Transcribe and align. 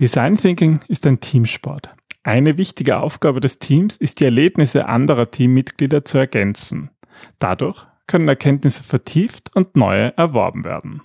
Design 0.00 0.34
Thinking 0.34 0.80
ist 0.88 1.06
ein 1.06 1.20
Teamsport. 1.20 1.94
Eine 2.24 2.58
wichtige 2.58 2.98
Aufgabe 2.98 3.38
des 3.38 3.60
Teams 3.60 3.96
ist, 3.96 4.18
die 4.18 4.24
Erlebnisse 4.24 4.88
anderer 4.88 5.30
Teammitglieder 5.30 6.04
zu 6.04 6.18
ergänzen. 6.18 6.90
Dadurch 7.38 7.86
können 8.08 8.26
Erkenntnisse 8.26 8.82
vertieft 8.82 9.54
und 9.54 9.76
neue 9.76 10.12
erworben 10.18 10.64
werden. 10.64 11.00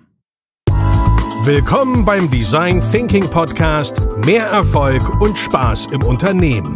Willkommen 1.44 2.04
beim 2.04 2.32
Design 2.32 2.82
Thinking 2.92 3.30
Podcast 3.30 3.96
Mehr 4.26 4.48
Erfolg 4.48 5.22
und 5.22 5.38
Spaß 5.38 5.92
im 5.92 6.02
Unternehmen. 6.02 6.76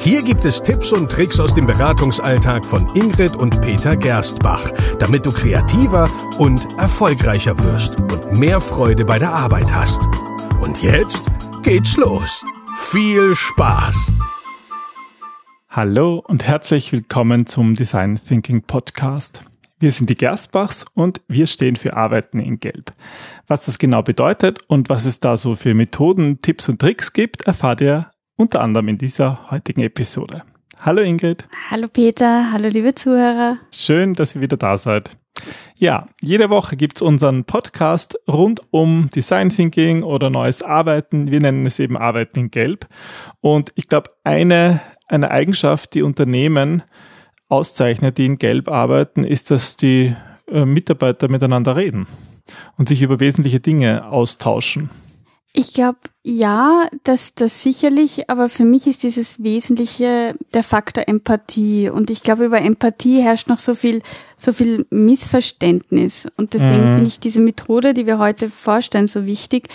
Hier 0.00 0.24
gibt 0.24 0.44
es 0.44 0.60
Tipps 0.60 0.90
und 0.90 1.08
Tricks 1.08 1.38
aus 1.38 1.54
dem 1.54 1.68
Beratungsalltag 1.68 2.64
von 2.64 2.84
Ingrid 2.96 3.36
und 3.36 3.60
Peter 3.60 3.96
Gerstbach, 3.96 4.72
damit 4.98 5.24
du 5.24 5.30
kreativer 5.30 6.10
und 6.36 6.66
erfolgreicher 6.78 7.56
wirst 7.60 8.00
und 8.00 8.40
mehr 8.40 8.60
Freude 8.60 9.04
bei 9.04 9.20
der 9.20 9.32
Arbeit 9.32 9.72
hast. 9.72 10.02
Und 10.60 10.82
jetzt 10.82 11.30
geht's 11.64 11.96
los. 11.96 12.44
Viel 12.76 13.34
Spaß! 13.34 14.12
Hallo 15.70 16.22
und 16.28 16.46
herzlich 16.46 16.92
willkommen 16.92 17.46
zum 17.46 17.74
Design 17.74 18.20
Thinking 18.22 18.62
Podcast. 18.62 19.42
Wir 19.78 19.90
sind 19.90 20.10
die 20.10 20.14
Gerstbachs 20.14 20.84
und 20.92 21.22
wir 21.26 21.46
stehen 21.46 21.76
für 21.76 21.96
Arbeiten 21.96 22.38
in 22.38 22.60
Gelb. 22.60 22.92
Was 23.46 23.64
das 23.64 23.78
genau 23.78 24.02
bedeutet 24.02 24.58
und 24.68 24.90
was 24.90 25.06
es 25.06 25.20
da 25.20 25.38
so 25.38 25.56
für 25.56 25.72
Methoden, 25.72 26.38
Tipps 26.42 26.68
und 26.68 26.80
Tricks 26.80 27.14
gibt, 27.14 27.46
erfahrt 27.46 27.80
ihr 27.80 28.10
unter 28.36 28.60
anderem 28.60 28.88
in 28.88 28.98
dieser 28.98 29.50
heutigen 29.50 29.80
Episode. 29.80 30.42
Hallo 30.78 31.00
Ingrid. 31.00 31.48
Hallo 31.70 31.88
Peter, 31.88 32.52
hallo 32.52 32.68
liebe 32.68 32.94
Zuhörer. 32.94 33.56
Schön, 33.72 34.12
dass 34.12 34.34
ihr 34.34 34.42
wieder 34.42 34.58
da 34.58 34.76
seid. 34.76 35.16
Ja, 35.78 36.06
jede 36.20 36.50
Woche 36.50 36.76
gibt's 36.76 37.02
unseren 37.02 37.44
Podcast 37.44 38.18
rund 38.28 38.62
um 38.70 39.08
Design 39.14 39.48
Thinking 39.48 40.02
oder 40.02 40.30
neues 40.30 40.62
Arbeiten. 40.62 41.30
Wir 41.30 41.40
nennen 41.40 41.66
es 41.66 41.78
eben 41.78 41.96
Arbeiten 41.96 42.40
in 42.40 42.50
Gelb. 42.50 42.86
Und 43.40 43.72
ich 43.74 43.88
glaube, 43.88 44.10
eine, 44.24 44.80
eine 45.08 45.30
Eigenschaft, 45.30 45.94
die 45.94 46.02
Unternehmen 46.02 46.82
auszeichnet, 47.48 48.18
die 48.18 48.26
in 48.26 48.38
Gelb 48.38 48.68
arbeiten, 48.68 49.24
ist, 49.24 49.50
dass 49.50 49.76
die 49.76 50.14
äh, 50.50 50.64
Mitarbeiter 50.64 51.28
miteinander 51.28 51.76
reden 51.76 52.06
und 52.76 52.88
sich 52.88 53.02
über 53.02 53.20
wesentliche 53.20 53.60
Dinge 53.60 54.06
austauschen. 54.06 54.90
Ich 55.56 55.72
glaube, 55.72 55.98
ja, 56.24 56.88
das, 57.04 57.36
das 57.36 57.62
sicherlich, 57.62 58.28
aber 58.28 58.48
für 58.48 58.64
mich 58.64 58.88
ist 58.88 59.04
dieses 59.04 59.40
Wesentliche 59.40 60.34
der 60.52 60.64
Faktor 60.64 61.04
Empathie. 61.06 61.90
Und 61.90 62.10
ich 62.10 62.24
glaube, 62.24 62.46
über 62.46 62.60
Empathie 62.60 63.22
herrscht 63.22 63.48
noch 63.48 63.60
so 63.60 63.76
viel, 63.76 64.02
so 64.36 64.52
viel 64.52 64.84
Missverständnis. 64.90 66.26
Und 66.36 66.54
deswegen 66.54 66.90
mhm. 66.90 66.94
finde 66.94 67.08
ich 67.08 67.20
diese 67.20 67.40
Methode, 67.40 67.94
die 67.94 68.04
wir 68.04 68.18
heute 68.18 68.50
vorstellen, 68.50 69.06
so 69.06 69.26
wichtig, 69.26 69.68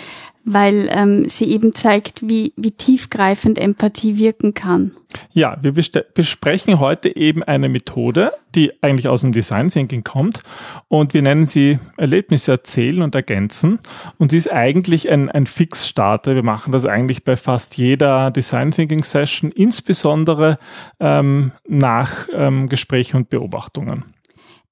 weil 0.44 0.88
ähm, 0.92 1.28
sie 1.28 1.46
eben 1.46 1.74
zeigt, 1.74 2.28
wie, 2.28 2.52
wie 2.56 2.70
tiefgreifend 2.70 3.58
Empathie 3.58 4.16
wirken 4.16 4.54
kann. 4.54 4.92
Ja, 5.32 5.58
wir 5.60 5.72
besprechen 5.72 6.78
heute 6.78 7.14
eben 7.14 7.42
eine 7.42 7.68
Methode, 7.68 8.32
die 8.54 8.72
eigentlich 8.82 9.08
aus 9.08 9.20
dem 9.22 9.32
Design 9.32 9.68
Thinking 9.68 10.04
kommt 10.04 10.42
und 10.88 11.14
wir 11.14 11.22
nennen 11.22 11.46
sie 11.46 11.78
Erlebnisse 11.96 12.52
erzählen 12.52 13.02
und 13.02 13.14
ergänzen 13.14 13.80
und 14.18 14.30
sie 14.30 14.36
ist 14.36 14.50
eigentlich 14.50 15.10
ein, 15.10 15.30
ein 15.30 15.46
Fixstarter. 15.46 16.34
Wir 16.34 16.42
machen 16.42 16.72
das 16.72 16.84
eigentlich 16.84 17.24
bei 17.24 17.36
fast 17.36 17.76
jeder 17.76 18.30
Design 18.30 18.70
Thinking 18.70 19.02
Session, 19.02 19.52
insbesondere 19.52 20.58
ähm, 21.00 21.52
nach 21.68 22.28
ähm, 22.32 22.68
Gesprächen 22.68 23.16
und 23.16 23.30
Beobachtungen. 23.30 24.04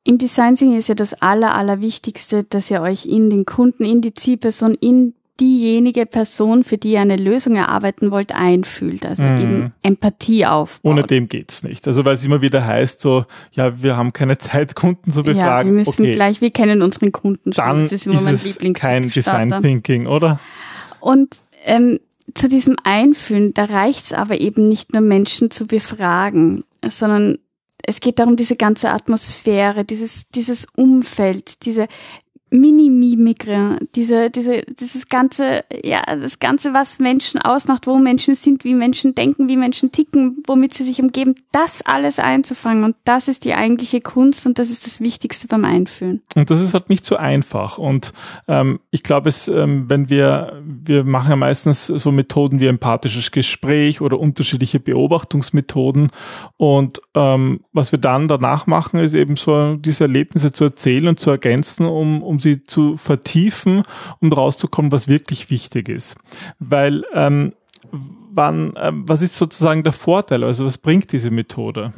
Im 0.04 0.16
Design 0.16 0.54
Thinking 0.54 0.78
ist 0.78 0.88
ja 0.88 0.94
das 0.94 1.20
Aller, 1.20 1.54
Allerwichtigste, 1.54 2.44
dass 2.44 2.70
ihr 2.70 2.80
euch 2.80 3.04
in 3.04 3.28
den 3.28 3.44
Kunden, 3.44 3.84
in 3.84 4.00
die 4.00 4.14
Zielperson, 4.14 4.74
in 4.74 5.14
diejenige 5.40 6.06
Person, 6.06 6.64
für 6.64 6.78
die 6.78 6.92
ihr 6.92 7.00
eine 7.00 7.16
Lösung 7.16 7.56
erarbeiten 7.56 8.10
wollt, 8.10 8.34
einfühlt. 8.34 9.06
Also 9.06 9.22
mhm. 9.22 9.40
eben 9.40 9.72
Empathie 9.82 10.46
aufbaut. 10.46 10.90
Ohne 10.90 11.02
dem 11.02 11.28
geht's 11.28 11.62
nicht. 11.62 11.86
Also 11.86 12.04
weil 12.04 12.14
es 12.14 12.24
immer 12.24 12.42
wieder 12.42 12.66
heißt 12.66 13.00
so, 13.00 13.24
ja, 13.52 13.82
wir 13.82 13.96
haben 13.96 14.12
keine 14.12 14.38
Zeit, 14.38 14.74
Kunden 14.74 15.12
zu 15.12 15.22
befragen. 15.22 15.38
Ja, 15.38 15.64
wir 15.64 15.72
müssen 15.72 16.02
okay. 16.02 16.12
gleich, 16.12 16.40
wir 16.40 16.50
kennen 16.50 16.82
unseren 16.82 17.12
Kunden 17.12 17.52
schon. 17.52 17.64
Dann 17.64 17.82
das 17.82 17.92
ist, 17.92 18.06
immer 18.06 18.30
ist 18.30 18.62
mein 18.62 18.72
es 18.72 18.78
kein 18.80 19.08
Design 19.08 19.50
Thinking, 19.62 20.06
oder? 20.06 20.40
Und 21.00 21.36
ähm, 21.64 22.00
zu 22.34 22.48
diesem 22.48 22.76
Einfühlen, 22.84 23.54
da 23.54 23.64
reicht's 23.64 24.12
aber 24.12 24.40
eben 24.40 24.68
nicht 24.68 24.92
nur 24.92 25.02
Menschen 25.02 25.50
zu 25.50 25.66
befragen, 25.66 26.64
sondern 26.86 27.38
es 27.88 28.00
geht 28.00 28.18
darum, 28.18 28.36
diese 28.36 28.56
ganze 28.56 28.90
Atmosphäre, 28.90 29.84
dieses, 29.84 30.28
dieses 30.28 30.66
Umfeld, 30.76 31.64
diese, 31.64 31.88
Mini-Mimikry, 32.50 33.86
diese, 33.94 34.30
diese, 34.30 34.62
dieses 34.62 35.08
ganze, 35.08 35.64
ja, 35.84 36.02
das 36.04 36.38
ganze, 36.38 36.72
was 36.74 36.98
Menschen 36.98 37.40
ausmacht, 37.40 37.86
wo 37.86 37.98
Menschen 37.98 38.34
sind, 38.34 38.64
wie 38.64 38.74
Menschen 38.74 39.14
denken, 39.14 39.48
wie 39.48 39.56
Menschen 39.56 39.92
ticken, 39.92 40.42
womit 40.46 40.74
sie 40.74 40.84
sich 40.84 41.00
umgeben, 41.00 41.34
das 41.52 41.82
alles 41.82 42.18
einzufangen. 42.18 42.84
Und 42.84 42.96
das 43.04 43.28
ist 43.28 43.44
die 43.44 43.54
eigentliche 43.54 44.00
Kunst 44.00 44.46
und 44.46 44.58
das 44.58 44.70
ist 44.70 44.86
das 44.86 45.00
Wichtigste 45.00 45.46
beim 45.46 45.64
Einfühlen. 45.64 46.22
Und 46.34 46.50
das 46.50 46.62
ist 46.62 46.74
halt 46.74 46.88
nicht 46.88 47.04
so 47.04 47.16
einfach. 47.16 47.78
Und 47.78 48.12
ähm, 48.46 48.80
ich 48.90 49.02
glaube, 49.02 49.28
es, 49.28 49.48
ähm, 49.48 49.88
wenn 49.88 50.10
wir, 50.10 50.62
wir 50.64 51.04
machen 51.04 51.30
ja 51.30 51.36
meistens 51.36 51.86
so 51.86 52.12
Methoden 52.12 52.60
wie 52.60 52.66
empathisches 52.66 53.30
Gespräch 53.30 54.00
oder 54.00 54.18
unterschiedliche 54.18 54.80
Beobachtungsmethoden. 54.80 56.08
Und 56.56 57.00
ähm, 57.14 57.60
was 57.72 57.92
wir 57.92 57.98
dann 57.98 58.28
danach 58.28 58.66
machen, 58.66 59.00
ist 59.00 59.14
eben 59.14 59.36
so 59.36 59.76
diese 59.76 60.04
Erlebnisse 60.04 60.52
zu 60.52 60.64
erzählen 60.64 61.08
und 61.08 61.20
zu 61.20 61.30
ergänzen, 61.30 61.86
um, 61.86 62.22
um 62.22 62.37
sie 62.40 62.64
zu 62.64 62.96
vertiefen 62.96 63.82
und 64.20 64.32
rauszukommen, 64.32 64.92
was 64.92 65.08
wirklich 65.08 65.50
wichtig 65.50 65.88
ist. 65.88 66.16
Weil 66.58 67.04
ähm, 67.14 67.52
wann, 67.90 68.74
äh, 68.76 68.92
was 68.92 69.22
ist 69.22 69.36
sozusagen 69.36 69.82
der 69.82 69.92
Vorteil? 69.92 70.44
Also 70.44 70.64
was 70.64 70.78
bringt 70.78 71.12
diese 71.12 71.30
Methode? 71.30 71.92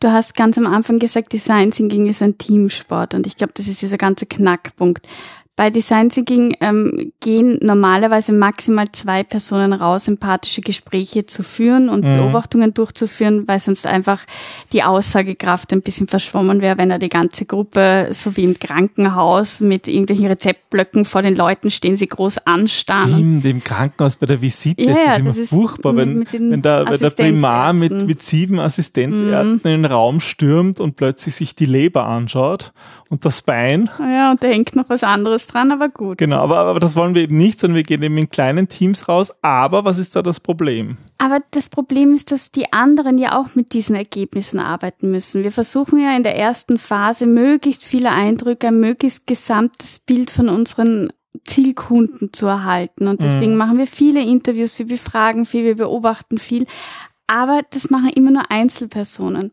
Du 0.00 0.10
hast 0.10 0.34
ganz 0.34 0.58
am 0.58 0.66
Anfang 0.66 0.98
gesagt, 0.98 1.32
Design 1.32 1.70
Thinking 1.70 2.06
ist 2.06 2.22
ein 2.22 2.38
Teamsport 2.38 3.14
und 3.14 3.26
ich 3.26 3.36
glaube, 3.36 3.52
das 3.56 3.68
ist 3.68 3.82
dieser 3.82 3.98
ganze 3.98 4.26
Knackpunkt. 4.26 5.06
Bei 5.54 5.68
Design 5.68 6.08
Thinking 6.08 6.56
ähm, 6.62 7.12
gehen 7.20 7.58
normalerweise 7.60 8.32
maximal 8.32 8.86
zwei 8.90 9.22
Personen 9.22 9.74
raus, 9.74 10.08
empathische 10.08 10.62
Gespräche 10.62 11.26
zu 11.26 11.42
führen 11.42 11.90
und 11.90 12.04
mhm. 12.04 12.16
Beobachtungen 12.16 12.72
durchzuführen, 12.72 13.46
weil 13.46 13.60
sonst 13.60 13.86
einfach 13.86 14.24
die 14.72 14.82
Aussagekraft 14.82 15.70
ein 15.74 15.82
bisschen 15.82 16.08
verschwommen 16.08 16.62
wäre, 16.62 16.78
wenn 16.78 16.88
da 16.88 16.96
die 16.96 17.10
ganze 17.10 17.44
Gruppe, 17.44 18.08
so 18.12 18.34
wie 18.38 18.44
im 18.44 18.58
Krankenhaus, 18.58 19.60
mit 19.60 19.88
irgendwelchen 19.88 20.26
Rezeptblöcken 20.26 21.04
vor 21.04 21.20
den 21.20 21.36
Leuten 21.36 21.70
stehen, 21.70 21.96
sie 21.96 22.06
groß 22.06 22.46
anstarren. 22.46 23.18
In 23.18 23.42
dem 23.42 23.62
Krankenhaus 23.62 24.16
bei 24.16 24.24
der 24.24 24.40
Visite 24.40 24.82
ja, 24.82 24.92
ist 24.92 25.06
das 25.06 25.18
immer 25.18 25.36
ist 25.36 25.50
furchtbar, 25.50 25.96
wenn, 25.96 26.26
wenn, 26.32 26.62
der, 26.62 26.88
wenn 26.88 26.98
der 26.98 27.10
Primar 27.10 27.74
mit, 27.74 28.06
mit 28.06 28.22
sieben 28.22 28.58
Assistenzärzten 28.58 29.70
mhm. 29.70 29.74
in 29.74 29.82
den 29.82 29.84
Raum 29.84 30.20
stürmt 30.20 30.80
und 30.80 30.96
plötzlich 30.96 31.34
sich 31.34 31.54
die 31.54 31.66
Leber 31.66 32.06
anschaut 32.06 32.72
und 33.10 33.26
das 33.26 33.42
Bein. 33.42 33.90
Ja, 33.98 34.30
und 34.30 34.42
da 34.42 34.48
hängt 34.48 34.74
noch 34.74 34.88
was 34.88 35.04
anderes 35.04 35.41
was 35.42 35.46
dran, 35.46 35.72
aber 35.72 35.88
gut. 35.88 36.18
Genau, 36.18 36.42
aber, 36.42 36.58
aber 36.58 36.80
das 36.80 36.96
wollen 36.96 37.14
wir 37.14 37.22
eben 37.22 37.36
nicht, 37.36 37.58
sondern 37.58 37.76
wir 37.76 37.82
gehen 37.82 38.02
eben 38.02 38.16
in 38.16 38.30
kleinen 38.30 38.68
Teams 38.68 39.08
raus. 39.08 39.32
Aber 39.42 39.84
was 39.84 39.98
ist 39.98 40.16
da 40.16 40.22
das 40.22 40.40
Problem? 40.40 40.96
Aber 41.18 41.38
das 41.50 41.68
Problem 41.68 42.14
ist, 42.14 42.32
dass 42.32 42.52
die 42.52 42.72
anderen 42.72 43.18
ja 43.18 43.38
auch 43.38 43.54
mit 43.54 43.72
diesen 43.72 43.96
Ergebnissen 43.96 44.60
arbeiten 44.60 45.10
müssen. 45.10 45.42
Wir 45.42 45.52
versuchen 45.52 45.98
ja 46.00 46.16
in 46.16 46.22
der 46.22 46.36
ersten 46.36 46.78
Phase 46.78 47.26
möglichst 47.26 47.84
viele 47.84 48.10
Eindrücke, 48.10 48.68
ein 48.68 48.80
möglichst 48.80 49.26
gesamtes 49.26 49.98
Bild 49.98 50.30
von 50.30 50.48
unseren 50.48 51.10
Zielkunden 51.46 52.32
zu 52.32 52.46
erhalten. 52.46 53.08
Und 53.08 53.22
deswegen 53.22 53.52
mhm. 53.52 53.58
machen 53.58 53.78
wir 53.78 53.86
viele 53.86 54.22
Interviews, 54.22 54.78
wir 54.78 54.86
befragen 54.86 55.46
viel, 55.46 55.64
wir 55.64 55.76
beobachten 55.76 56.38
viel. 56.38 56.66
Aber 57.26 57.62
das 57.70 57.90
machen 57.90 58.10
immer 58.10 58.30
nur 58.30 58.50
Einzelpersonen. 58.50 59.52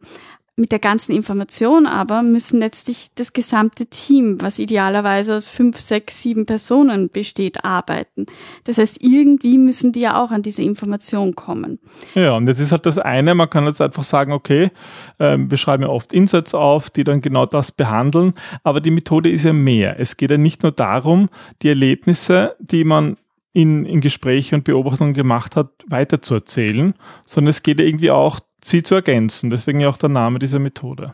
Mit 0.60 0.74
der 0.74 0.80
ganzen 0.80 1.14
Information 1.14 1.86
aber 1.86 2.22
müssen 2.22 2.60
letztlich 2.60 3.16
das 3.16 3.32
gesamte 3.32 3.86
Team, 3.86 4.42
was 4.42 4.60
idealerweise 4.60 5.38
aus 5.38 5.48
fünf, 5.48 5.80
sechs, 5.80 6.22
sieben 6.22 6.46
Personen 6.46 7.10
besteht, 7.10 7.64
arbeiten. 7.64 8.26
Das 8.66 8.78
heißt, 8.78 9.02
irgendwie 9.02 9.58
müssen 9.58 9.94
die 9.94 10.02
ja 10.02 10.22
auch 10.22 10.32
an 10.32 10.42
diese 10.42 10.62
Information 10.62 11.34
kommen. 11.34 11.80
Ja, 12.14 12.36
und 12.36 12.46
jetzt 12.50 12.60
ist 12.60 12.74
halt 12.74 12.86
das 12.86 12.98
eine, 12.98 13.36
man 13.36 13.50
kann 13.50 13.68
jetzt 13.68 13.80
einfach 13.80 14.04
sagen, 14.04 14.34
okay, 14.34 14.70
äh, 15.18 15.38
wir 15.40 15.58
schreiben 15.58 15.84
ja 15.84 15.90
oft 15.90 16.12
Insights 16.12 16.54
auf, 16.54 16.90
die 16.90 17.06
dann 17.06 17.22
genau 17.22 17.46
das 17.46 17.72
behandeln, 17.72 18.34
aber 18.62 18.82
die 18.82 18.92
Methode 18.92 19.30
ist 19.30 19.46
ja 19.46 19.54
mehr. 19.54 19.98
Es 19.98 20.18
geht 20.18 20.30
ja 20.30 20.38
nicht 20.38 20.64
nur 20.64 20.74
darum, 20.74 21.30
die 21.62 21.70
Erlebnisse, 21.70 22.58
die 22.60 22.84
man 22.84 23.16
in, 23.54 23.86
in 23.86 24.02
Gespräche 24.02 24.58
und 24.58 24.66
Beobachtungen 24.66 25.14
gemacht 25.14 25.56
hat, 25.56 25.70
weiterzuerzählen, 25.88 26.96
sondern 27.26 27.50
es 27.50 27.64
geht 27.64 27.80
ja 27.80 27.86
irgendwie 27.86 28.12
auch 28.12 28.42
sie 28.64 28.84
zu 28.84 28.96
ergänzen. 28.96 29.50
Deswegen 29.50 29.80
ja 29.80 29.90
auch 29.90 29.98
der 29.98 30.10
Name 30.10 30.40
dieser 30.40 30.60
Methode. 30.60 31.14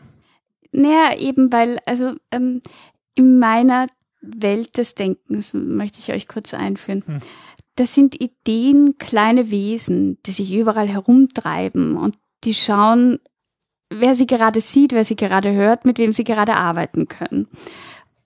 Naja, 0.72 1.16
eben 1.18 1.52
weil, 1.52 1.78
also 1.86 2.14
ähm, 2.30 2.60
in 3.14 3.38
meiner 3.38 3.86
Welt 4.20 4.76
des 4.76 4.94
Denkens 4.94 5.54
möchte 5.54 5.98
ich 6.00 6.12
euch 6.12 6.28
kurz 6.28 6.54
einführen. 6.54 7.02
Hm. 7.06 7.20
Das 7.76 7.94
sind 7.94 8.20
Ideen, 8.20 8.96
kleine 8.98 9.50
Wesen, 9.50 10.18
die 10.24 10.30
sich 10.30 10.52
überall 10.54 10.88
herumtreiben 10.88 11.96
und 11.96 12.16
die 12.44 12.54
schauen, 12.54 13.18
wer 13.90 14.14
sie 14.14 14.26
gerade 14.26 14.60
sieht, 14.60 14.92
wer 14.92 15.04
sie 15.04 15.16
gerade 15.16 15.52
hört, 15.52 15.84
mit 15.84 15.98
wem 15.98 16.12
sie 16.12 16.24
gerade 16.24 16.56
arbeiten 16.56 17.06
können. 17.08 17.48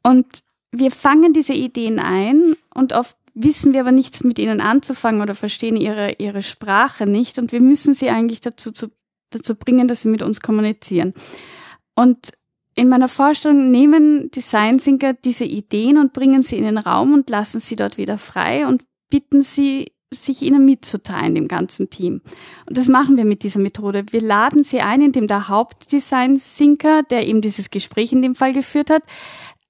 Und 0.03 0.27
wir 0.73 0.91
fangen 0.91 1.33
diese 1.33 1.53
Ideen 1.53 1.99
ein 1.99 2.55
und 2.75 2.93
oft 2.93 3.17
wissen 3.35 3.73
wir 3.73 3.81
aber 3.81 3.93
nichts 3.93 4.23
mit 4.25 4.39
ihnen 4.39 4.61
anzufangen 4.61 5.21
oder 5.21 5.35
verstehen 5.35 5.77
ihre, 5.77 6.15
ihre 6.19 6.43
Sprache 6.43 7.07
nicht 7.07 7.39
und 7.39 7.53
wir 7.53 7.61
müssen 7.61 7.95
sie 7.95 8.11
eigentlich 8.11 8.41
dazu, 8.41 8.71
zu, 8.71 8.91
dazu 9.31 9.55
bringen, 9.55 9.89
dass 9.89 10.03
sie 10.03 10.09
mit 10.09 10.23
uns 10.23 10.41
kommunizieren. 10.41 11.15
Und 11.95 12.31
in 12.77 12.89
meiner 12.89 13.09
Vorstellung 13.09 13.71
nehmen 13.71 14.31
Design 14.31 14.79
Thinker 14.79 15.13
diese 15.13 15.45
Ideen 15.45 15.99
und 15.99 16.13
bringen 16.13 16.43
sie 16.43 16.57
in 16.57 16.65
den 16.65 16.79
Raum 16.79 17.15
und 17.15 17.29
lassen 17.29 17.61
sie 17.61 17.77
dort 17.77 17.99
wieder 17.99 18.19
frei 18.19 18.67
und 18.67 18.83
bitten 19.11 19.43
sie, 19.43 19.93
sich 20.13 20.43
ihnen 20.43 20.65
mitzuteilen, 20.65 21.35
dem 21.35 21.47
ganzen 21.47 21.89
Team. 21.89 22.21
Und 22.67 22.77
das 22.77 22.89
machen 22.89 23.17
wir 23.17 23.25
mit 23.25 23.43
dieser 23.45 23.61
Methode. 23.61 24.05
Wir 24.11 24.21
laden 24.21 24.65
sie 24.65 24.81
ein, 24.81 25.03
indem 25.03 25.29
der 25.29 25.49
Hauptdesign 25.49 26.37
Thinker, 26.37 27.05
der 27.05 27.27
eben 27.27 27.41
dieses 27.41 27.71
Gespräch 27.71 28.13
in 28.13 28.23
dem 28.23 28.35
Fall 28.35 28.53
geführt 28.53 28.91
hat, 28.91 29.03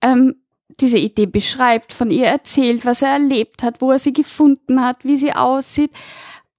ähm, 0.01 0.37
diese 0.81 0.99
Idee 0.99 1.27
beschreibt, 1.27 1.93
von 1.93 2.11
ihr 2.11 2.27
erzählt, 2.27 2.87
was 2.87 3.03
er 3.03 3.11
erlebt 3.11 3.63
hat, 3.63 3.83
wo 3.83 3.93
er 3.93 3.99
sie 3.99 4.15
gefunden 4.15 4.81
hat, 4.81 5.05
wie 5.05 5.19
sie 5.19 5.35
aussieht. 5.35 5.91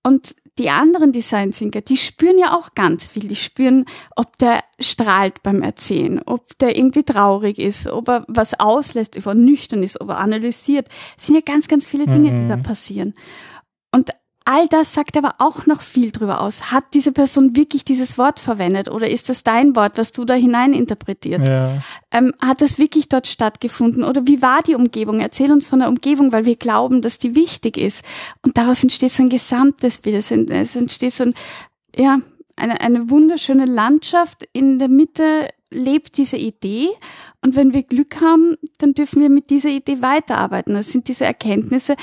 Und 0.03 0.35
die 0.57 0.69
anderen 0.69 1.11
Design 1.11 1.51
Thinker, 1.51 1.81
die 1.81 1.97
spüren 1.97 2.37
ja 2.37 2.57
auch 2.57 2.75
ganz 2.75 3.07
viel. 3.07 3.27
Die 3.27 3.35
spüren, 3.35 3.85
ob 4.15 4.37
der 4.37 4.63
strahlt 4.79 5.43
beim 5.43 5.61
Erzählen, 5.61 6.21
ob 6.25 6.57
der 6.59 6.77
irgendwie 6.77 7.03
traurig 7.03 7.57
ist, 7.57 7.87
ob 7.87 8.09
er 8.09 8.25
was 8.27 8.59
auslässt, 8.59 9.15
ob 9.17 9.25
er 9.25 9.35
nüchtern 9.35 9.81
ist, 9.81 10.01
ob 10.01 10.09
er 10.09 10.19
analysiert. 10.19 10.87
Es 11.17 11.27
sind 11.27 11.35
ja 11.35 11.41
ganz, 11.41 11.67
ganz 11.67 11.85
viele 11.85 12.05
Dinge, 12.05 12.33
die 12.33 12.47
da 12.47 12.57
mhm. 12.57 12.63
passieren. 12.63 13.13
All 14.43 14.67
das 14.67 14.93
sagt 14.93 15.17
aber 15.17 15.35
auch 15.37 15.67
noch 15.67 15.81
viel 15.81 16.11
drüber 16.11 16.41
aus. 16.41 16.71
Hat 16.71 16.85
diese 16.95 17.11
Person 17.11 17.55
wirklich 17.55 17.85
dieses 17.85 18.17
Wort 18.17 18.39
verwendet 18.39 18.89
oder 18.89 19.07
ist 19.07 19.29
das 19.29 19.43
dein 19.43 19.75
Wort, 19.75 19.99
was 19.99 20.11
du 20.11 20.25
da 20.25 20.33
hinein 20.33 20.73
interpretierst? 20.73 21.47
Ja. 21.47 21.77
Ähm, 22.11 22.33
hat 22.43 22.61
das 22.61 22.79
wirklich 22.79 23.07
dort 23.07 23.27
stattgefunden 23.27 24.03
oder 24.03 24.25
wie 24.25 24.41
war 24.41 24.63
die 24.63 24.73
Umgebung? 24.73 25.19
Erzähl 25.19 25.51
uns 25.51 25.67
von 25.67 25.79
der 25.79 25.89
Umgebung, 25.89 26.31
weil 26.31 26.45
wir 26.45 26.55
glauben, 26.55 27.03
dass 27.03 27.19
die 27.19 27.35
wichtig 27.35 27.77
ist. 27.77 28.03
Und 28.41 28.57
daraus 28.57 28.81
entsteht 28.81 29.11
so 29.11 29.21
ein 29.21 29.29
gesamtes 29.29 29.99
Bild. 29.99 30.15
Es 30.15 30.31
entsteht 30.75 31.13
so 31.13 31.25
ein, 31.25 31.35
ja, 31.95 32.19
eine, 32.55 32.81
eine 32.81 33.11
wunderschöne 33.11 33.65
Landschaft. 33.65 34.47
In 34.53 34.79
der 34.79 34.87
Mitte 34.87 35.49
lebt 35.69 36.17
diese 36.17 36.37
Idee. 36.37 36.89
Und 37.41 37.55
wenn 37.55 37.73
wir 37.73 37.83
Glück 37.83 38.21
haben, 38.21 38.55
dann 38.77 38.93
dürfen 38.93 39.21
wir 39.21 39.29
mit 39.29 39.49
dieser 39.49 39.69
Idee 39.69 40.01
weiterarbeiten. 40.01 40.73
Das 40.73 40.91
sind 40.91 41.07
diese 41.07 41.25
Erkenntnisse, 41.25 41.95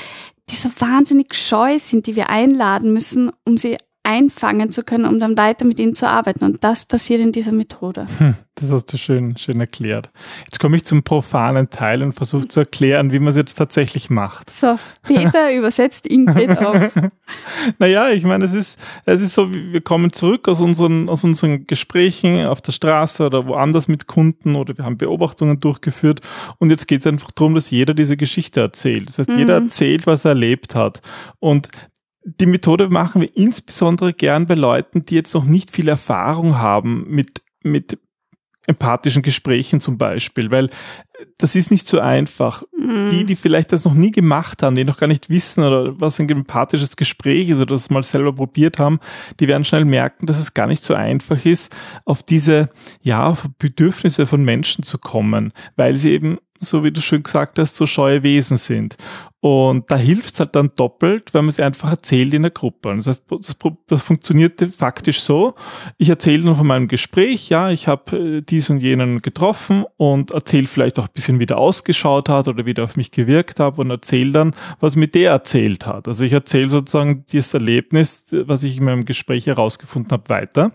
die 0.49 0.55
so 0.55 0.69
wahnsinnig 0.79 1.35
scheu 1.35 1.79
sind, 1.79 2.07
die 2.07 2.15
wir 2.15 2.29
einladen 2.29 2.93
müssen, 2.93 3.31
um 3.45 3.57
sie 3.57 3.77
einfangen 4.09 4.71
zu 4.71 4.81
können, 4.81 5.05
um 5.05 5.19
dann 5.19 5.37
weiter 5.37 5.65
mit 5.65 5.79
ihnen 5.79 5.93
zu 5.93 6.09
arbeiten. 6.09 6.43
Und 6.43 6.63
das 6.63 6.85
passiert 6.85 7.21
in 7.21 7.31
dieser 7.31 7.51
Methode. 7.51 8.07
Hm, 8.17 8.33
das 8.55 8.71
hast 8.71 8.87
du 8.87 8.97
schön, 8.97 9.37
schön 9.37 9.59
erklärt. 9.59 10.09
Jetzt 10.45 10.59
komme 10.59 10.77
ich 10.77 10.83
zum 10.83 11.03
profanen 11.03 11.69
Teil 11.69 12.01
und 12.01 12.13
versuche 12.13 12.47
zu 12.47 12.61
erklären, 12.61 13.11
wie 13.11 13.19
man 13.19 13.27
es 13.27 13.35
jetzt 13.35 13.53
tatsächlich 13.53 14.09
macht. 14.09 14.49
So, 14.49 14.79
Peter 15.03 15.53
übersetzt 15.55 16.07
Ingrid 16.07 16.57
aus. 16.57 16.95
naja, 17.77 18.09
ich 18.09 18.23
meine, 18.23 18.45
es 18.45 18.53
ist, 18.55 18.79
es 19.05 19.21
ist 19.21 19.35
so, 19.35 19.53
wir 19.53 19.81
kommen 19.81 20.11
zurück 20.11 20.47
aus 20.47 20.59
unseren, 20.59 21.07
aus 21.07 21.23
unseren 21.23 21.67
Gesprächen 21.67 22.47
auf 22.47 22.61
der 22.61 22.71
Straße 22.71 23.23
oder 23.23 23.45
woanders 23.45 23.87
mit 23.87 24.07
Kunden 24.07 24.55
oder 24.55 24.75
wir 24.75 24.85
haben 24.85 24.97
Beobachtungen 24.97 25.59
durchgeführt 25.59 26.21
und 26.57 26.71
jetzt 26.71 26.87
geht 26.87 27.01
es 27.01 27.07
einfach 27.07 27.29
darum, 27.29 27.53
dass 27.53 27.69
jeder 27.69 27.93
diese 27.93 28.17
Geschichte 28.17 28.59
erzählt. 28.59 29.09
Das 29.09 29.19
heißt, 29.19 29.29
mhm. 29.29 29.37
jeder 29.37 29.53
erzählt, 29.53 30.07
was 30.07 30.25
er 30.25 30.29
erlebt 30.29 30.73
hat. 30.73 31.01
Und 31.37 31.69
die 32.39 32.45
Methode 32.45 32.89
machen 32.89 33.21
wir 33.21 33.35
insbesondere 33.35 34.13
gern 34.13 34.45
bei 34.45 34.55
Leuten, 34.55 35.05
die 35.05 35.15
jetzt 35.15 35.33
noch 35.33 35.45
nicht 35.45 35.71
viel 35.71 35.87
Erfahrung 35.87 36.57
haben 36.57 37.05
mit, 37.07 37.41
mit 37.63 37.97
empathischen 38.67 39.23
Gesprächen 39.23 39.79
zum 39.79 39.97
Beispiel, 39.97 40.51
weil 40.51 40.69
das 41.37 41.55
ist 41.55 41.71
nicht 41.71 41.87
so 41.87 41.99
einfach. 41.99 42.63
Mhm. 42.77 43.09
Die, 43.11 43.25
die 43.25 43.35
vielleicht 43.35 43.73
das 43.73 43.83
noch 43.83 43.95
nie 43.95 44.11
gemacht 44.11 44.63
haben, 44.63 44.75
die 44.75 44.83
noch 44.83 44.97
gar 44.97 45.07
nicht 45.07 45.29
wissen 45.29 45.63
oder 45.63 45.99
was 45.99 46.19
ein 46.19 46.29
empathisches 46.29 46.95
Gespräch 46.95 47.49
ist 47.49 47.57
oder 47.57 47.73
das 47.73 47.89
mal 47.89 48.03
selber 48.03 48.33
probiert 48.33 48.79
haben, 48.79 48.99
die 49.39 49.47
werden 49.47 49.65
schnell 49.65 49.85
merken, 49.85 50.27
dass 50.27 50.39
es 50.39 50.53
gar 50.53 50.67
nicht 50.67 50.83
so 50.83 50.93
einfach 50.93 51.45
ist, 51.45 51.75
auf 52.05 52.23
diese, 52.23 52.69
ja, 53.01 53.25
auf 53.25 53.47
Bedürfnisse 53.57 54.27
von 54.27 54.43
Menschen 54.43 54.83
zu 54.83 54.97
kommen, 54.97 55.51
weil 55.75 55.95
sie 55.95 56.11
eben 56.11 56.37
so 56.59 56.83
wie 56.83 56.91
du 56.91 57.01
schön 57.01 57.23
gesagt 57.23 57.59
hast, 57.59 57.75
so 57.75 57.85
scheue 57.85 58.23
Wesen 58.23 58.57
sind. 58.57 58.97
Und 59.41 59.89
da 59.89 59.95
hilft 59.95 60.33
es 60.33 60.39
halt 60.41 60.53
dann 60.55 60.71
doppelt, 60.75 61.33
wenn 61.33 61.45
man 61.45 61.49
es 61.49 61.61
einfach 61.61 61.91
erzählt 61.91 62.33
in 62.33 62.41
der 62.41 62.51
Gruppe. 62.51 62.93
Das 62.93 63.07
heißt, 63.07 63.23
das, 63.29 63.55
das 63.87 64.01
funktioniert 64.01 64.61
faktisch 64.75 65.21
so. 65.21 65.55
Ich 65.97 66.09
erzähle 66.09 66.43
nur 66.43 66.55
von 66.57 66.67
meinem 66.67 66.89
Gespräch, 66.89 67.47
ja, 67.47 67.69
ich 67.69 67.87
habe 67.87 68.17
äh, 68.17 68.41
dies 68.41 68.69
und 68.69 68.79
jenen 68.79 69.21
getroffen 69.21 69.85
und 69.95 70.31
erzähle 70.31 70.67
vielleicht 70.67 70.99
auch 70.99 71.05
ein 71.05 71.13
bisschen, 71.13 71.39
wie 71.39 71.45
der 71.45 71.57
ausgeschaut 71.57 72.27
hat 72.27 72.49
oder 72.49 72.65
wie 72.65 72.73
der 72.73 72.83
auf 72.83 72.97
mich 72.97 73.11
gewirkt 73.11 73.61
hat 73.61 73.79
und 73.79 73.89
erzähle 73.89 74.33
dann, 74.33 74.55
was 74.81 74.97
mit 74.97 75.15
der 75.15 75.31
erzählt 75.31 75.85
hat. 75.85 76.09
Also 76.09 76.25
ich 76.25 76.33
erzähle 76.33 76.67
sozusagen 76.67 77.23
dieses 77.31 77.53
Erlebnis, 77.53 78.25
was 78.31 78.63
ich 78.63 78.77
in 78.77 78.83
meinem 78.83 79.05
Gespräch 79.05 79.47
herausgefunden 79.47 80.11
habe, 80.11 80.27
weiter. 80.27 80.73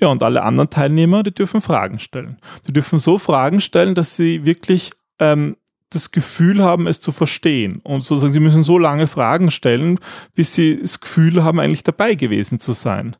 Ja, 0.00 0.08
und 0.08 0.22
alle 0.22 0.42
anderen 0.42 0.68
Teilnehmer, 0.68 1.22
die 1.22 1.32
dürfen 1.32 1.62
Fragen 1.62 1.98
stellen. 1.98 2.36
Die 2.68 2.74
dürfen 2.74 2.98
so 2.98 3.16
Fragen 3.16 3.62
stellen, 3.62 3.94
dass 3.94 4.16
sie 4.16 4.44
wirklich 4.44 4.90
ähm, 5.22 5.56
das 5.90 6.10
Gefühl 6.10 6.62
haben, 6.62 6.86
es 6.86 7.00
zu 7.00 7.12
verstehen. 7.12 7.80
Und 7.84 8.02
sozusagen, 8.02 8.32
sie 8.32 8.40
müssen 8.40 8.64
so 8.64 8.78
lange 8.78 9.06
Fragen 9.06 9.50
stellen, 9.50 9.98
bis 10.34 10.54
sie 10.54 10.80
das 10.80 11.00
Gefühl 11.00 11.44
haben, 11.44 11.60
eigentlich 11.60 11.84
dabei 11.84 12.14
gewesen 12.14 12.58
zu 12.58 12.72
sein. 12.72 13.16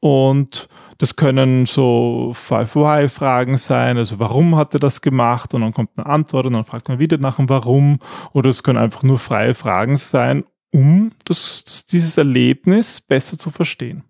Und 0.00 0.68
das 0.98 1.16
können 1.16 1.66
so 1.66 2.32
Five-Why-Fragen 2.34 3.58
sein, 3.58 3.98
also 3.98 4.18
warum 4.18 4.56
hat 4.56 4.72
er 4.72 4.80
das 4.80 5.02
gemacht? 5.02 5.52
Und 5.52 5.60
dann 5.60 5.74
kommt 5.74 5.90
eine 5.96 6.06
Antwort 6.06 6.46
und 6.46 6.54
dann 6.54 6.64
fragt 6.64 6.88
man 6.88 6.98
wieder 6.98 7.18
nach 7.18 7.36
dem 7.36 7.48
Warum. 7.48 7.98
Oder 8.32 8.50
es 8.50 8.62
können 8.62 8.78
einfach 8.78 9.02
nur 9.02 9.18
freie 9.18 9.54
Fragen 9.54 9.96
sein, 9.96 10.44
um 10.72 11.12
das 11.24 11.86
dieses 11.86 12.16
Erlebnis 12.16 13.00
besser 13.00 13.38
zu 13.38 13.50
verstehen. 13.50 14.04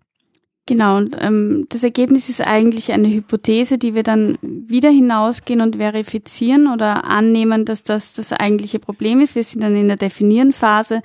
Genau, 0.67 0.97
und 0.97 1.15
ähm, 1.21 1.65
das 1.69 1.83
Ergebnis 1.83 2.27
ist 2.27 2.45
eigentlich 2.45 2.91
eine 2.91 3.07
Hypothese, 3.07 3.77
die 3.77 3.95
wir 3.95 4.03
dann 4.03 4.37
wieder 4.41 4.89
hinausgehen 4.89 5.61
und 5.61 5.77
verifizieren 5.77 6.67
oder 6.67 7.05
annehmen, 7.05 7.63
dass 7.63 7.83
das 7.83 8.11
das 8.11 8.33
eigentliche 8.33 8.77
Problem 8.77 9.21
ist. 9.21 9.35
Wir 9.35 9.43
sind 9.43 9.63
dann 9.63 9.77
in 9.77 9.87
der 9.87 9.95
Definieren-Phase 9.95 11.01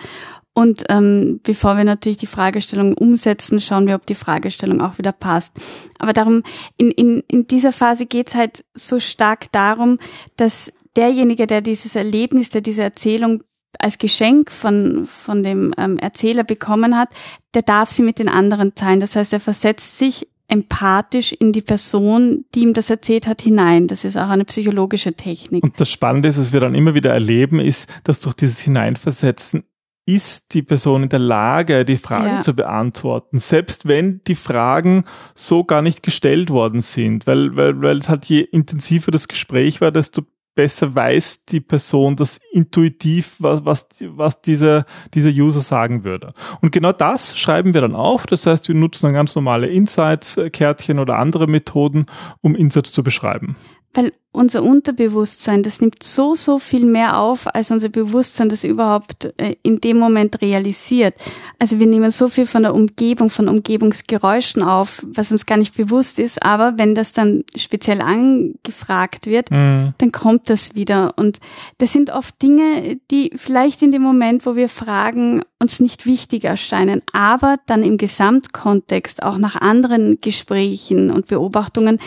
und 0.53 0.82
ähm, 0.88 1.38
bevor 1.44 1.76
wir 1.76 1.85
natürlich 1.85 2.19
die 2.19 2.26
Fragestellung 2.26 2.94
umsetzen, 2.94 3.61
schauen 3.61 3.87
wir, 3.87 3.94
ob 3.94 4.05
die 4.05 4.17
Fragestellung 4.17 4.81
auch 4.81 4.99
wieder 4.99 5.12
passt. 5.12 5.53
Aber 6.00 6.12
darum, 6.12 6.43
in, 6.76 6.91
in, 6.91 7.23
in 7.29 7.47
dieser 7.47 7.70
Phase 7.70 8.05
geht 8.05 8.29
es 8.29 8.35
halt 8.35 8.65
so 8.75 8.99
stark 8.99 9.53
darum, 9.53 9.99
dass 10.37 10.73
derjenige, 10.97 11.47
der 11.47 11.61
dieses 11.61 11.94
Erlebnis, 11.94 12.50
der 12.50 12.62
diese 12.62 12.82
Erzählung 12.82 13.44
als 13.79 13.99
Geschenk 13.99 14.51
von, 14.51 15.07
von 15.07 15.43
dem 15.43 15.73
ähm, 15.79 15.99
Erzähler 15.99 16.45
bekommen 16.45 16.97
hat, 16.97 17.09
der 17.55 17.63
darf 17.63 17.91
sie 17.91 18.03
mit 18.03 18.19
den 18.19 18.29
anderen 18.29 18.75
teilen. 18.75 19.01
Das 19.01 19.17
heißt, 19.17 19.32
er 19.32 19.41
versetzt 19.41 19.99
sich 19.99 20.29
empathisch 20.49 21.32
in 21.32 21.53
die 21.53 21.63
Person, 21.63 22.44
die 22.55 22.61
ihm 22.61 22.75
das 22.75 22.91
erzählt 22.91 23.27
hat, 23.27 23.41
hinein. 23.41 23.89
Das 23.89 24.05
ist 24.05 24.19
auch 24.19 24.29
eine 24.29 24.44
psychologische 24.44 25.15
Technik. 25.15 25.65
Und 25.65 25.81
das 25.81 25.91
Spannende 25.91 26.29
ist, 26.29 26.39
was 26.39 26.53
wir 26.53 26.61
dann 26.61 26.75
immer 26.75 26.94
wieder 26.94 27.11
erleben, 27.11 27.58
ist, 27.58 27.89
dass 28.05 28.19
durch 28.19 28.35
dieses 28.35 28.61
Hineinversetzen 28.61 29.65
ist 30.05 30.53
die 30.53 30.63
Person 30.63 31.05
in 31.05 31.08
der 31.08 31.20
Lage, 31.20 31.85
die 31.85 31.96
Frage 31.96 32.29
ja. 32.29 32.41
zu 32.41 32.55
beantworten, 32.55 33.39
selbst 33.39 33.87
wenn 33.87 34.20
die 34.27 34.35
Fragen 34.35 35.05
so 35.35 35.65
gar 35.65 35.81
nicht 35.81 36.03
gestellt 36.03 36.51
worden 36.51 36.81
sind, 36.81 37.27
weil, 37.27 37.55
weil, 37.56 37.81
weil 37.81 37.99
es 37.99 38.08
halt 38.08 38.25
je 38.25 38.41
intensiver 38.41 39.13
das 39.13 39.29
Gespräch 39.29 39.81
war, 39.81 39.93
desto 39.93 40.23
besser 40.55 40.94
weiß 40.94 41.47
die 41.47 41.61
Person 41.61 42.17
das 42.17 42.41
intuitiv, 42.53 43.37
was, 43.39 43.65
was, 43.65 43.89
was 44.03 44.41
dieser, 44.43 44.85
dieser 45.15 45.31
User 45.31 45.61
sagen 45.61 46.05
würde. 46.05 46.35
Und 46.61 46.73
genau 46.73 46.93
das 46.93 47.39
schreiben 47.39 47.75
wir 47.75 47.81
dann 47.81 47.94
auf. 47.94 48.27
Das 48.27 48.47
heißt, 48.47 48.69
wir 48.69 48.75
nutzen 48.75 49.06
dann 49.06 49.15
ganz 49.15 49.35
normale 49.35 49.69
Insights-Kärtchen 49.69 50.99
oder 50.99 51.19
andere 51.19 51.47
Methoden, 51.47 52.06
um 52.41 52.55
Insights 52.55 52.93
zu 52.93 53.03
beschreiben. 53.03 53.56
Weil 53.94 54.13
unser 54.32 54.63
Unterbewusstsein, 54.63 55.63
das 55.63 55.82
nimmt 55.82 56.03
so, 56.03 56.34
so 56.34 56.58
viel 56.58 56.87
mehr 56.87 57.19
auf, 57.19 57.55
als 57.55 57.70
unser 57.70 57.91
Bewusstsein 57.91 58.49
das 58.49 58.65
überhaupt 58.65 59.32
äh, 59.37 59.56
in 59.63 59.81
dem 59.81 59.99
Moment 59.99 60.41
realisiert. 60.41 61.15
Also 61.58 61.79
wir 61.79 61.87
nehmen 61.87 62.11
so 62.11 62.29
viel 62.29 62.46
von 62.46 62.63
der 62.63 62.75
Umgebung, 62.75 63.29
von 63.29 63.49
Umgebungsgeräuschen 63.49 64.63
auf, 64.63 65.05
was 65.06 65.32
uns 65.32 65.44
gar 65.44 65.58
nicht 65.58 65.77
bewusst 65.77 66.19
ist, 66.19 66.43
aber 66.43 66.79
wenn 66.79 66.94
das 66.94 67.13
dann 67.13 67.44
speziell 67.55 68.01
angefragt 68.01 69.27
wird, 69.27 69.51
mhm. 69.51 69.93
dann 69.99 70.13
kommt 70.13 70.49
das 70.49 70.75
wieder. 70.75 71.13
Und 71.17 71.39
das 71.77 71.93
sind 71.93 72.11
oft 72.11 72.41
Dinge, 72.41 72.99
die 73.11 73.32
vielleicht 73.37 73.82
in 73.82 73.93
dem 73.93 74.03
Moment, 74.03 74.46
wo 74.46 74.56
wir 74.56 74.70
fragen, 74.70 75.43
uns 75.58 75.79
nicht 75.79 76.06
wichtig 76.06 76.44
erscheinen, 76.44 77.03
aber 77.13 77.56
dann 77.67 77.84
im 77.84 77.96
Gesamtkontext, 77.96 79.22
auch 79.22 79.39
nach 79.39 79.56
anderen 79.56 80.20
Gesprächen 80.20 81.11
und 81.11 81.27
Beobachtungen, 81.27 81.99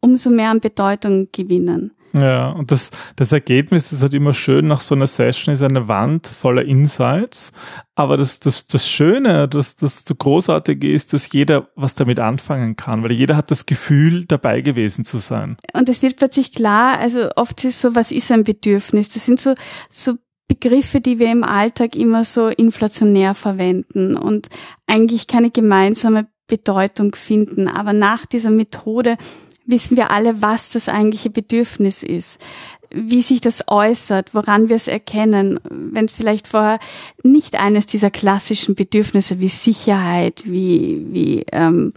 umso 0.00 0.30
mehr 0.30 0.50
an 0.50 0.60
Bedeutung 0.60 1.28
gewinnen. 1.32 1.92
Ja, 2.18 2.50
und 2.50 2.70
das, 2.70 2.90
das 3.16 3.32
Ergebnis 3.32 3.92
ist 3.92 4.02
halt 4.02 4.14
immer 4.14 4.32
schön, 4.32 4.66
nach 4.66 4.80
so 4.80 4.94
einer 4.94 5.06
Session 5.06 5.52
ist 5.52 5.62
eine 5.62 5.88
Wand 5.88 6.26
voller 6.26 6.64
Insights. 6.64 7.52
Aber 7.94 8.16
das, 8.16 8.40
das, 8.40 8.66
das 8.66 8.88
Schöne, 8.88 9.48
das, 9.48 9.76
das 9.76 10.04
Großartige 10.06 10.90
ist, 10.90 11.12
dass 11.12 11.30
jeder 11.32 11.68
was 11.74 11.94
damit 11.94 12.18
anfangen 12.18 12.76
kann, 12.76 13.02
weil 13.02 13.12
jeder 13.12 13.36
hat 13.36 13.50
das 13.50 13.66
Gefühl, 13.66 14.24
dabei 14.24 14.62
gewesen 14.62 15.04
zu 15.04 15.18
sein. 15.18 15.58
Und 15.74 15.88
es 15.88 16.02
wird 16.02 16.16
plötzlich 16.16 16.54
klar, 16.54 16.98
also 16.98 17.28
oft 17.36 17.62
ist 17.64 17.80
so, 17.80 17.94
was 17.94 18.10
ist 18.10 18.32
ein 18.32 18.44
Bedürfnis? 18.44 19.10
Das 19.10 19.26
sind 19.26 19.40
so, 19.40 19.54
so 19.90 20.14
Begriffe, 20.48 21.00
die 21.02 21.18
wir 21.18 21.30
im 21.30 21.44
Alltag 21.44 21.94
immer 21.94 22.24
so 22.24 22.48
inflationär 22.48 23.34
verwenden 23.34 24.16
und 24.16 24.48
eigentlich 24.86 25.26
keine 25.26 25.50
gemeinsame 25.50 26.26
Bedeutung 26.46 27.14
finden. 27.14 27.68
Aber 27.68 27.92
nach 27.92 28.24
dieser 28.24 28.50
Methode 28.50 29.18
wissen 29.68 29.96
wir 29.96 30.10
alle, 30.10 30.42
was 30.42 30.70
das 30.70 30.88
eigentliche 30.88 31.30
Bedürfnis 31.30 32.02
ist, 32.02 32.40
wie 32.90 33.22
sich 33.22 33.40
das 33.40 33.64
äußert, 33.68 34.34
woran 34.34 34.68
wir 34.68 34.76
es 34.76 34.88
erkennen, 34.88 35.60
wenn 35.70 36.06
es 36.06 36.14
vielleicht 36.14 36.48
vorher 36.48 36.78
nicht 37.22 37.60
eines 37.60 37.86
dieser 37.86 38.10
klassischen 38.10 38.74
Bedürfnisse 38.74 39.40
wie 39.40 39.48
Sicherheit, 39.48 40.44
wie, 40.46 41.06
wie 41.10 41.44
ähm, 41.52 41.92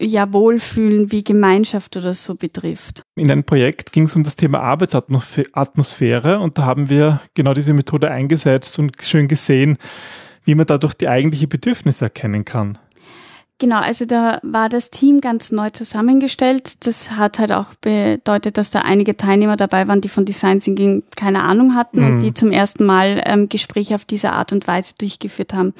ja 0.00 0.32
Wohlfühlen 0.32 1.10
wie 1.10 1.24
Gemeinschaft 1.24 1.96
oder 1.96 2.14
so 2.14 2.34
betrifft. 2.36 3.02
In 3.16 3.30
einem 3.30 3.44
Projekt 3.44 3.92
ging 3.92 4.04
es 4.04 4.14
um 4.14 4.22
das 4.22 4.36
Thema 4.36 4.60
Arbeitsatmosphäre 4.60 6.38
und 6.38 6.58
da 6.58 6.64
haben 6.64 6.88
wir 6.88 7.20
genau 7.34 7.54
diese 7.54 7.72
Methode 7.72 8.10
eingesetzt 8.10 8.78
und 8.78 9.02
schön 9.02 9.26
gesehen, 9.26 9.78
wie 10.44 10.54
man 10.54 10.66
dadurch 10.66 10.94
die 10.94 11.08
eigentliche 11.08 11.48
Bedürfnisse 11.48 12.04
erkennen 12.04 12.44
kann. 12.44 12.78
Genau, 13.58 13.80
also 13.80 14.04
da 14.04 14.38
war 14.42 14.68
das 14.68 14.90
Team 14.90 15.22
ganz 15.22 15.50
neu 15.50 15.70
zusammengestellt. 15.70 16.86
Das 16.86 17.12
hat 17.12 17.38
halt 17.38 17.52
auch 17.52 17.74
bedeutet, 17.80 18.58
dass 18.58 18.70
da 18.70 18.80
einige 18.80 19.16
Teilnehmer 19.16 19.56
dabei 19.56 19.88
waren, 19.88 20.02
die 20.02 20.10
von 20.10 20.26
Design 20.26 20.60
Thinking 20.60 21.04
keine 21.16 21.42
Ahnung 21.42 21.74
hatten 21.74 22.00
mhm. 22.00 22.06
und 22.06 22.20
die 22.20 22.34
zum 22.34 22.52
ersten 22.52 22.84
Mal 22.84 23.22
ähm, 23.24 23.48
Gespräche 23.48 23.94
auf 23.94 24.04
diese 24.04 24.32
Art 24.32 24.52
und 24.52 24.68
Weise 24.68 24.92
durchgeführt 24.98 25.54
haben. 25.54 25.72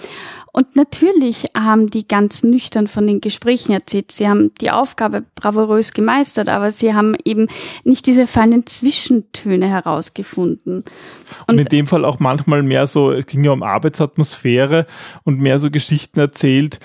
Und 0.52 0.74
natürlich 0.74 1.48
haben 1.54 1.90
die 1.90 2.08
ganz 2.08 2.42
nüchtern 2.42 2.86
von 2.86 3.06
den 3.06 3.20
Gesprächen 3.20 3.72
erzählt. 3.72 4.10
Sie 4.10 4.26
haben 4.26 4.54
die 4.62 4.70
Aufgabe 4.70 5.22
bravourös 5.34 5.92
gemeistert, 5.92 6.48
aber 6.48 6.72
sie 6.72 6.94
haben 6.94 7.14
eben 7.26 7.48
nicht 7.84 8.06
diese 8.06 8.26
feinen 8.26 8.66
Zwischentöne 8.66 9.68
herausgefunden. 9.68 10.76
Und, 11.46 11.48
und 11.48 11.58
in 11.58 11.66
dem 11.66 11.86
Fall 11.86 12.06
auch 12.06 12.20
manchmal 12.20 12.62
mehr 12.62 12.86
so, 12.86 13.12
es 13.12 13.26
ging 13.26 13.44
ja 13.44 13.50
um 13.50 13.62
Arbeitsatmosphäre 13.62 14.86
und 15.24 15.40
mehr 15.40 15.58
so 15.58 15.70
Geschichten 15.70 16.20
erzählt, 16.20 16.80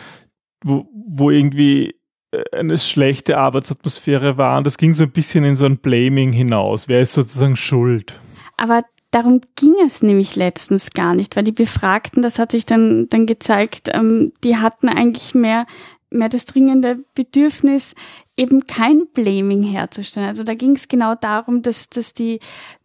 wo, 0.64 0.88
wo 0.94 1.30
irgendwie 1.30 1.96
äh, 2.32 2.44
eine 2.58 2.78
schlechte 2.78 3.38
Arbeitsatmosphäre 3.38 4.38
war. 4.38 4.58
Und 4.58 4.68
das 4.68 4.78
ging 4.78 4.94
so 4.94 5.04
ein 5.04 5.12
bisschen 5.12 5.44
in 5.44 5.56
so 5.56 5.66
ein 5.66 5.78
Blaming 5.78 6.32
hinaus. 6.32 6.88
Wer 6.88 7.02
ist 7.02 7.14
sozusagen 7.14 7.56
schuld? 7.56 8.20
Aber 8.58 8.84
darum 9.12 9.42
ging 9.56 9.76
es 9.86 10.02
nämlich 10.02 10.36
letztens 10.36 10.92
gar 10.92 11.14
nicht, 11.16 11.36
weil 11.36 11.44
die 11.44 11.52
Befragten, 11.52 12.22
das 12.22 12.40
hat 12.40 12.52
sich 12.52 12.66
dann, 12.66 13.08
dann 13.10 13.26
gezeigt, 13.26 13.90
ähm, 13.94 14.32
die 14.44 14.58
hatten 14.58 14.88
eigentlich 14.90 15.36
mehr, 15.36 15.66
mehr 16.10 16.30
das 16.30 16.46
dringende 16.46 17.00
Bedürfnis, 17.16 17.94
eben 18.38 18.66
kein 18.66 19.08
Blaming 19.14 19.64
herzustellen. 19.64 20.28
Also 20.28 20.44
da 20.44 20.54
ging 20.54 20.76
es 20.76 20.88
genau 20.88 21.16
darum, 21.16 21.62
dass, 21.62 21.90
dass 21.90 22.14
die 22.14 22.40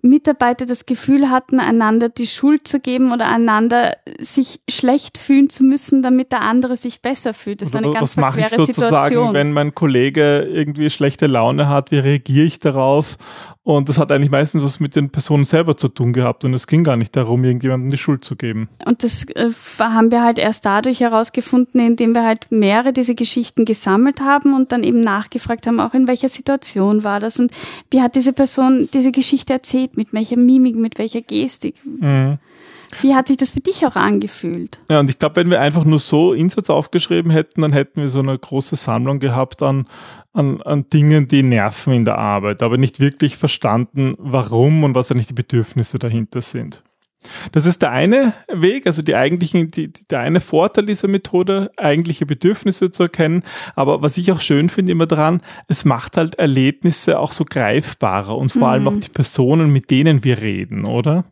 Mitarbeiter 0.06 0.66
das 0.66 0.86
Gefühl 0.86 1.30
hatten, 1.30 1.60
einander 1.60 2.08
die 2.08 2.26
Schuld 2.26 2.66
zu 2.66 2.80
geben 2.80 3.12
oder 3.12 3.28
einander 3.28 3.92
sich 4.18 4.60
schlecht 4.68 5.18
fühlen 5.18 5.50
zu 5.50 5.64
müssen, 5.64 6.02
damit 6.02 6.32
der 6.32 6.42
andere 6.42 6.76
sich 6.76 7.02
besser 7.02 7.34
fühlt. 7.34 7.62
Das 7.62 7.72
war 7.72 7.82
eine 7.82 7.92
ganz 7.92 8.02
Was 8.02 8.16
mache 8.16 8.40
ich 8.40 8.48
sozusagen, 8.48 9.08
Situation. 9.08 9.34
wenn 9.34 9.52
mein 9.52 9.74
Kollege 9.74 10.40
irgendwie 10.40 10.90
schlechte 10.90 11.26
Laune 11.26 11.68
hat? 11.68 11.90
Wie 11.90 11.98
reagiere 11.98 12.46
ich 12.46 12.58
darauf? 12.58 13.16
Und 13.66 13.88
das 13.88 13.98
hat 13.98 14.12
eigentlich 14.12 14.30
meistens 14.30 14.62
was 14.62 14.78
mit 14.78 14.94
den 14.94 15.10
Personen 15.10 15.42
selber 15.42 15.76
zu 15.76 15.88
tun 15.88 16.12
gehabt. 16.12 16.44
Und 16.44 16.54
es 16.54 16.68
ging 16.68 16.84
gar 16.84 16.94
nicht 16.94 17.16
darum, 17.16 17.42
irgendjemandem 17.42 17.90
die 17.90 17.96
Schuld 17.98 18.24
zu 18.24 18.36
geben. 18.36 18.68
Und 18.84 19.02
das 19.02 19.24
äh, 19.30 19.50
haben 19.80 20.12
wir 20.12 20.22
halt 20.22 20.38
erst 20.38 20.64
dadurch 20.64 21.00
herausgefunden, 21.00 21.80
indem 21.80 22.14
wir 22.14 22.24
halt 22.24 22.46
mehrere 22.50 22.92
diese 22.92 23.16
Geschichten 23.16 23.64
gesammelt 23.64 24.20
haben 24.20 24.54
und 24.54 24.70
dann 24.70 24.84
eben 24.84 25.00
nachgefragt 25.00 25.66
haben, 25.66 25.80
auch 25.80 25.94
in 25.94 26.06
welcher 26.06 26.28
Situation 26.28 27.02
war 27.02 27.18
das 27.18 27.40
und 27.40 27.50
wie 27.90 28.02
hat 28.02 28.14
diese 28.14 28.32
Person 28.32 28.88
diese 28.94 29.10
Geschichte 29.10 29.54
erzählt, 29.54 29.95
mit 29.96 30.12
welcher 30.12 30.36
Mimik, 30.36 30.76
mit 30.76 30.98
welcher 30.98 31.20
Gestik. 31.20 31.76
Mhm. 31.84 32.38
Wie 33.02 33.14
hat 33.14 33.28
sich 33.28 33.36
das 33.36 33.50
für 33.50 33.60
dich 33.60 33.84
auch 33.84 33.96
angefühlt? 33.96 34.80
Ja, 34.88 35.00
und 35.00 35.10
ich 35.10 35.18
glaube, 35.18 35.36
wenn 35.36 35.50
wir 35.50 35.60
einfach 35.60 35.84
nur 35.84 35.98
so 35.98 36.32
Insatz 36.32 36.70
aufgeschrieben 36.70 37.30
hätten, 37.30 37.62
dann 37.62 37.72
hätten 37.72 38.00
wir 38.00 38.08
so 38.08 38.20
eine 38.20 38.38
große 38.38 38.76
Sammlung 38.76 39.18
gehabt 39.18 39.62
an, 39.62 39.86
an, 40.32 40.62
an 40.62 40.88
Dingen, 40.88 41.28
die 41.28 41.42
nerven 41.42 41.92
in 41.92 42.04
der 42.04 42.18
Arbeit, 42.18 42.62
aber 42.62 42.78
nicht 42.78 43.00
wirklich 43.00 43.36
verstanden, 43.36 44.14
warum 44.18 44.84
und 44.84 44.94
was 44.94 45.10
eigentlich 45.10 45.26
die 45.26 45.34
Bedürfnisse 45.34 45.98
dahinter 45.98 46.40
sind. 46.40 46.82
Das 47.52 47.66
ist 47.66 47.82
der 47.82 47.92
eine 47.92 48.32
Weg, 48.52 48.86
also 48.86 49.02
die 49.02 49.14
eigentlichen, 49.14 49.68
die, 49.68 49.92
der 50.10 50.20
eine 50.20 50.40
Vorteil 50.40 50.86
dieser 50.86 51.08
Methode, 51.08 51.70
eigentliche 51.76 52.26
Bedürfnisse 52.26 52.90
zu 52.90 53.04
erkennen. 53.04 53.42
Aber 53.74 54.02
was 54.02 54.16
ich 54.16 54.32
auch 54.32 54.40
schön 54.40 54.68
finde 54.68 54.92
immer 54.92 55.06
daran, 55.06 55.40
es 55.68 55.84
macht 55.84 56.16
halt 56.16 56.36
Erlebnisse 56.36 57.18
auch 57.18 57.32
so 57.32 57.44
greifbarer 57.44 58.36
und 58.36 58.52
vor 58.52 58.62
mhm. 58.62 58.68
allem 58.68 58.88
auch 58.88 58.96
die 58.96 59.08
Personen, 59.08 59.70
mit 59.70 59.90
denen 59.90 60.24
wir 60.24 60.40
reden, 60.40 60.84
oder? 60.84 61.24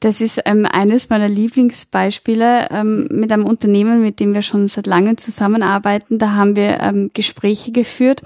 Das 0.00 0.20
ist 0.20 0.40
ähm, 0.44 0.64
eines 0.70 1.10
meiner 1.10 1.28
Lieblingsbeispiele 1.28 2.68
ähm, 2.70 3.08
mit 3.10 3.32
einem 3.32 3.44
Unternehmen, 3.44 4.00
mit 4.00 4.20
dem 4.20 4.32
wir 4.32 4.42
schon 4.42 4.68
seit 4.68 4.86
langem 4.86 5.16
zusammenarbeiten. 5.16 6.18
Da 6.18 6.34
haben 6.34 6.54
wir 6.54 6.80
ähm, 6.80 7.10
Gespräche 7.14 7.72
geführt 7.72 8.22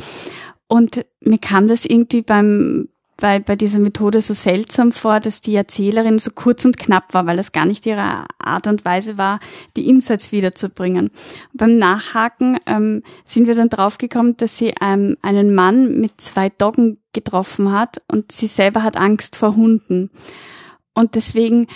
und 0.68 1.04
mir 1.20 1.38
kam 1.38 1.68
das 1.68 1.84
irgendwie 1.84 2.22
beim, 2.22 2.88
bei, 3.22 3.38
bei 3.38 3.54
dieser 3.54 3.78
Methode 3.78 4.20
so 4.20 4.34
seltsam 4.34 4.90
vor, 4.90 5.20
dass 5.20 5.40
die 5.40 5.54
Erzählerin 5.54 6.18
so 6.18 6.32
kurz 6.34 6.64
und 6.64 6.76
knapp 6.76 7.14
war, 7.14 7.24
weil 7.24 7.36
das 7.36 7.52
gar 7.52 7.66
nicht 7.66 7.86
ihre 7.86 8.26
Art 8.38 8.66
und 8.66 8.84
Weise 8.84 9.16
war, 9.16 9.38
die 9.76 9.88
Insights 9.88 10.32
wiederzubringen. 10.32 11.10
beim 11.52 11.78
Nachhaken 11.78 12.58
ähm, 12.66 13.04
sind 13.24 13.46
wir 13.46 13.54
dann 13.54 13.68
draufgekommen, 13.68 14.36
dass 14.38 14.58
sie 14.58 14.74
ähm, 14.80 15.16
einen 15.22 15.54
Mann 15.54 16.00
mit 16.00 16.20
zwei 16.20 16.48
Doggen 16.48 16.98
getroffen 17.12 17.70
hat 17.70 18.02
und 18.10 18.32
sie 18.32 18.48
selber 18.48 18.82
hat 18.82 18.96
Angst 18.96 19.36
vor 19.36 19.54
Hunden. 19.54 20.10
Und 20.92 21.14
deswegen, 21.14 21.68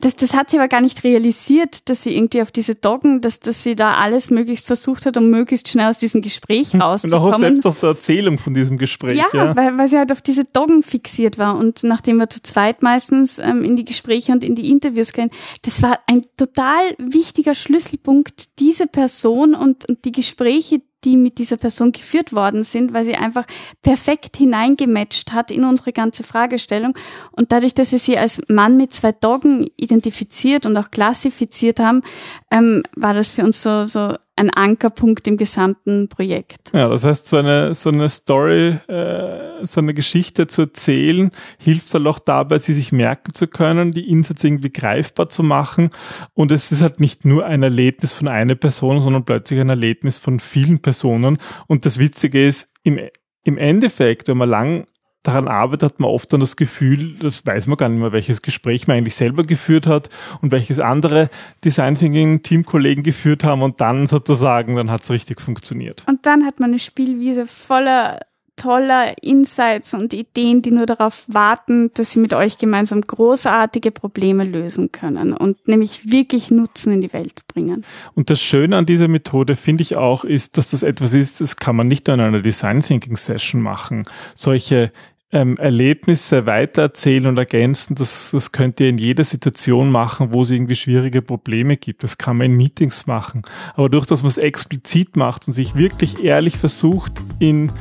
das, 0.00 0.16
das 0.16 0.34
hat 0.34 0.50
sie 0.50 0.58
aber 0.58 0.68
gar 0.68 0.80
nicht 0.80 1.04
realisiert, 1.04 1.88
dass 1.88 2.02
sie 2.02 2.16
irgendwie 2.16 2.42
auf 2.42 2.50
diese 2.50 2.74
Doggen, 2.74 3.20
dass, 3.20 3.40
dass 3.40 3.62
sie 3.62 3.74
da 3.74 3.94
alles 3.94 4.30
möglichst 4.30 4.66
versucht 4.66 5.06
hat, 5.06 5.16
um 5.16 5.30
möglichst 5.30 5.68
schnell 5.68 5.88
aus 5.88 5.98
diesem 5.98 6.22
Gespräch 6.22 6.74
rauszukommen. 6.74 7.26
Und 7.26 7.34
auch 7.34 7.38
selbst 7.38 7.66
aus 7.66 7.80
der 7.80 7.90
Erzählung 7.90 8.38
von 8.38 8.54
diesem 8.54 8.78
Gespräch. 8.78 9.18
Ja, 9.18 9.26
ja. 9.32 9.56
Weil, 9.56 9.76
weil 9.78 9.88
sie 9.88 9.98
halt 9.98 10.12
auf 10.12 10.22
diese 10.22 10.44
Doggen 10.44 10.82
fixiert 10.82 11.38
war. 11.38 11.56
Und 11.56 11.82
nachdem 11.82 12.16
wir 12.18 12.28
zu 12.28 12.42
zweit 12.42 12.82
meistens 12.82 13.38
ähm, 13.38 13.64
in 13.64 13.76
die 13.76 13.84
Gespräche 13.84 14.32
und 14.32 14.44
in 14.44 14.54
die 14.54 14.70
Interviews 14.70 15.12
gehen, 15.12 15.30
das 15.62 15.82
war 15.82 15.98
ein 16.06 16.22
total 16.36 16.94
wichtiger 16.98 17.54
Schlüsselpunkt, 17.54 18.58
diese 18.58 18.86
Person 18.86 19.54
und, 19.54 19.88
und 19.88 20.04
die 20.04 20.12
Gespräche, 20.12 20.80
die 21.06 21.16
mit 21.16 21.38
dieser 21.38 21.56
Person 21.56 21.92
geführt 21.92 22.32
worden 22.32 22.64
sind, 22.64 22.92
weil 22.92 23.04
sie 23.04 23.14
einfach 23.14 23.46
perfekt 23.82 24.36
hineingematcht 24.36 25.32
hat 25.32 25.52
in 25.52 25.64
unsere 25.64 25.92
ganze 25.92 26.24
Fragestellung. 26.24 26.98
Und 27.30 27.52
dadurch, 27.52 27.74
dass 27.74 27.92
wir 27.92 28.00
sie 28.00 28.18
als 28.18 28.42
Mann 28.48 28.76
mit 28.76 28.92
zwei 28.92 29.12
Doggen 29.12 29.68
identifiziert 29.76 30.66
und 30.66 30.76
auch 30.76 30.90
klassifiziert 30.90 31.78
haben, 31.78 32.02
ähm, 32.50 32.82
war 32.96 33.14
das 33.14 33.30
für 33.30 33.44
uns 33.44 33.62
so, 33.62 33.86
so 33.86 34.16
ein 34.36 34.50
Ankerpunkt 34.50 35.26
im 35.26 35.38
gesamten 35.38 36.08
Projekt. 36.08 36.70
Ja, 36.74 36.88
das 36.88 37.04
heißt, 37.04 37.26
so 37.26 37.38
eine, 37.38 37.72
so 37.74 37.88
eine 37.88 38.08
Story, 38.10 38.78
äh, 38.86 39.64
so 39.64 39.80
eine 39.80 39.94
Geschichte 39.94 40.46
zu 40.46 40.62
erzählen, 40.62 41.30
hilft 41.58 41.92
halt 41.94 42.06
auch 42.06 42.18
dabei, 42.18 42.58
sie 42.58 42.74
sich 42.74 42.92
merken 42.92 43.32
zu 43.32 43.46
können, 43.46 43.92
die 43.92 44.10
Insätze 44.10 44.46
irgendwie 44.46 44.70
greifbar 44.70 45.30
zu 45.30 45.42
machen. 45.42 45.90
Und 46.34 46.52
es 46.52 46.70
ist 46.70 46.82
halt 46.82 47.00
nicht 47.00 47.24
nur 47.24 47.46
ein 47.46 47.62
Erlebnis 47.62 48.12
von 48.12 48.28
einer 48.28 48.54
Person, 48.54 49.00
sondern 49.00 49.24
plötzlich 49.24 49.58
ein 49.58 49.70
Erlebnis 49.70 50.18
von 50.18 50.38
vielen 50.38 50.80
Personen. 50.80 51.38
Und 51.66 51.86
das 51.86 51.98
Witzige 51.98 52.46
ist, 52.46 52.70
im, 52.82 53.00
im 53.42 53.56
Endeffekt, 53.56 54.28
wenn 54.28 54.36
man 54.36 54.50
lang 54.50 54.86
daran 55.26 55.48
arbeitet, 55.48 55.92
hat 55.92 56.00
man 56.00 56.10
oft 56.10 56.32
dann 56.32 56.40
das 56.40 56.56
Gefühl, 56.56 57.14
das 57.20 57.44
weiß 57.44 57.66
man 57.66 57.76
gar 57.76 57.88
nicht 57.88 58.00
mehr, 58.00 58.12
welches 58.12 58.42
Gespräch 58.42 58.86
man 58.86 58.98
eigentlich 58.98 59.14
selber 59.14 59.44
geführt 59.44 59.86
hat 59.86 60.10
und 60.42 60.50
welches 60.52 60.80
andere 60.80 61.28
Design 61.64 61.94
Thinking 61.94 62.42
Teamkollegen 62.42 63.02
geführt 63.02 63.44
haben 63.44 63.62
und 63.62 63.80
dann 63.80 64.06
sozusagen, 64.06 64.76
dann 64.76 64.90
hat 64.90 65.02
es 65.02 65.10
richtig 65.10 65.40
funktioniert. 65.40 66.04
Und 66.08 66.26
dann 66.26 66.44
hat 66.44 66.60
man 66.60 66.70
eine 66.70 66.78
Spielwiese 66.78 67.46
voller 67.46 68.20
toller 68.56 69.14
Insights 69.22 69.94
und 69.94 70.12
Ideen, 70.12 70.62
die 70.62 70.70
nur 70.70 70.86
darauf 70.86 71.24
warten, 71.28 71.90
dass 71.94 72.12
sie 72.12 72.18
mit 72.18 72.34
euch 72.34 72.58
gemeinsam 72.58 73.02
großartige 73.02 73.90
Probleme 73.90 74.44
lösen 74.44 74.90
können 74.92 75.32
und 75.34 75.68
nämlich 75.68 76.10
wirklich 76.10 76.50
Nutzen 76.50 76.92
in 76.94 77.00
die 77.02 77.12
Welt 77.12 77.46
bringen. 77.48 77.84
Und 78.14 78.30
das 78.30 78.40
Schöne 78.40 78.76
an 78.76 78.86
dieser 78.86 79.08
Methode 79.08 79.56
finde 79.56 79.82
ich 79.82 79.96
auch, 79.96 80.24
ist, 80.24 80.56
dass 80.56 80.70
das 80.70 80.82
etwas 80.82 81.14
ist, 81.14 81.40
das 81.40 81.56
kann 81.56 81.76
man 81.76 81.86
nicht 81.86 82.06
nur 82.06 82.14
in 82.14 82.22
einer 82.22 82.40
Design 82.40 82.82
Thinking 82.82 83.16
Session 83.16 83.60
machen. 83.60 84.04
Solche 84.34 84.90
ähm, 85.32 85.56
Erlebnisse 85.56 86.46
weitererzählen 86.46 87.26
und 87.26 87.36
ergänzen, 87.36 87.96
das, 87.96 88.30
das 88.30 88.52
könnt 88.52 88.78
ihr 88.80 88.88
in 88.88 88.98
jeder 88.98 89.24
Situation 89.24 89.90
machen, 89.90 90.32
wo 90.32 90.42
es 90.42 90.50
irgendwie 90.50 90.76
schwierige 90.76 91.20
Probleme 91.20 91.76
gibt. 91.76 92.04
Das 92.04 92.16
kann 92.16 92.36
man 92.36 92.46
in 92.46 92.56
Meetings 92.56 93.06
machen. 93.06 93.42
Aber 93.74 93.88
durch 93.88 94.06
dass 94.06 94.22
man 94.22 94.28
es 94.28 94.38
explizit 94.38 95.16
macht 95.16 95.48
und 95.48 95.54
sich 95.54 95.74
wirklich 95.74 96.22
ehrlich 96.22 96.56
versucht, 96.56 97.12
in, 97.40 97.72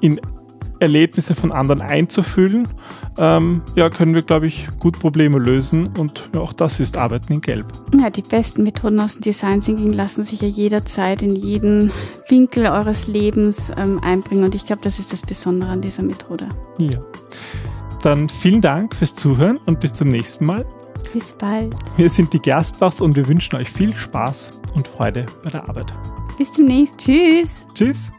in 0.00 0.20
Erlebnisse 0.82 1.34
von 1.34 1.52
anderen 1.52 1.80
einzufüllen, 1.80 2.68
ähm, 3.18 3.62
ja, 3.74 3.88
können 3.88 4.14
wir, 4.14 4.22
glaube 4.22 4.46
ich, 4.46 4.68
gut 4.78 4.98
Probleme 4.98 5.38
lösen 5.38 5.90
und 5.98 6.30
ja, 6.34 6.40
auch 6.40 6.52
das 6.52 6.80
ist 6.80 6.96
Arbeiten 6.96 7.32
in 7.32 7.40
Gelb. 7.40 7.66
Ja, 7.98 8.10
die 8.10 8.22
besten 8.22 8.64
Methoden 8.64 9.00
aus 9.00 9.14
dem 9.14 9.22
Design 9.22 9.60
Thinking 9.60 9.92
lassen 9.92 10.22
sich 10.22 10.40
ja 10.42 10.48
jederzeit 10.48 11.22
in 11.22 11.36
jeden 11.36 11.90
Winkel 12.28 12.66
eures 12.66 13.06
Lebens 13.06 13.72
ähm, 13.76 14.00
einbringen 14.02 14.44
und 14.44 14.54
ich 14.54 14.66
glaube, 14.66 14.82
das 14.82 14.98
ist 14.98 15.12
das 15.12 15.22
Besondere 15.22 15.70
an 15.70 15.80
dieser 15.80 16.02
Methode. 16.02 16.48
Ja. 16.78 16.98
Dann 18.02 18.28
vielen 18.28 18.60
Dank 18.60 18.96
fürs 18.96 19.14
Zuhören 19.14 19.58
und 19.66 19.80
bis 19.80 19.92
zum 19.92 20.08
nächsten 20.08 20.44
Mal. 20.44 20.66
Bis 21.12 21.32
bald. 21.32 21.74
Wir 21.96 22.10
sind 22.10 22.32
die 22.32 22.40
Gerstbachs 22.40 23.00
und 23.00 23.14
wir 23.14 23.28
wünschen 23.28 23.56
euch 23.56 23.70
viel 23.70 23.94
Spaß 23.94 24.58
und 24.74 24.88
Freude 24.88 25.26
bei 25.44 25.50
der 25.50 25.68
Arbeit. 25.68 25.92
Bis 26.38 26.50
demnächst. 26.50 26.98
Tschüss. 26.98 27.66
Tschüss. 27.74 28.10